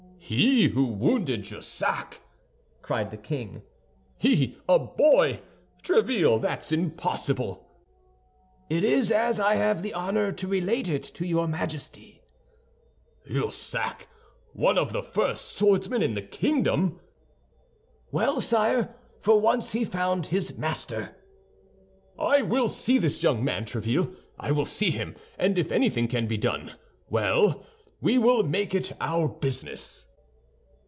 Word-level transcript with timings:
"He 0.33 0.69
who 0.69 0.85
wounded 0.85 1.43
Jussac!" 1.43 2.21
cried 2.81 3.11
the 3.11 3.17
king, 3.17 3.63
"he, 4.17 4.57
a 4.69 4.79
boy! 4.79 5.41
Tréville, 5.83 6.41
that's 6.41 6.71
impossible!" 6.71 7.67
"It 8.69 8.85
is 8.85 9.11
as 9.11 9.41
I 9.41 9.55
have 9.55 9.81
the 9.83 9.93
honor 9.93 10.31
to 10.31 10.47
relate 10.47 10.87
it 10.87 11.03
to 11.03 11.25
your 11.27 11.49
Majesty." 11.49 12.21
"Jussac, 13.29 14.07
one 14.53 14.77
of 14.77 14.93
the 14.93 15.03
first 15.03 15.49
swordsmen 15.57 16.01
in 16.01 16.13
the 16.13 16.21
kingdom?" 16.21 17.01
"Well, 18.09 18.39
sire, 18.39 18.95
for 19.19 19.37
once 19.41 19.73
he 19.73 19.83
found 19.83 20.27
his 20.27 20.57
master." 20.57 21.13
"I 22.17 22.41
will 22.41 22.69
see 22.69 22.97
this 22.97 23.21
young 23.21 23.43
man, 23.43 23.65
Tréville—I 23.65 24.51
will 24.53 24.63
see 24.65 24.91
him; 24.91 25.13
and 25.37 25.57
if 25.57 25.73
anything 25.73 26.07
can 26.07 26.25
be 26.25 26.37
done—well, 26.37 27.65
we 27.99 28.17
will 28.17 28.43
make 28.43 28.73
it 28.73 28.93
our 29.01 29.27
business." 29.27 30.07